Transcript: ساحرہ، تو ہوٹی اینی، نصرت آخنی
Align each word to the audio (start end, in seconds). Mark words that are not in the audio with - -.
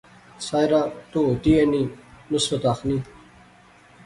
ساحرہ، 0.45 0.81
تو 1.11 1.19
ہوٹی 1.27 1.51
اینی، 1.57 1.83
نصرت 2.31 2.63
آخنی 2.71 2.97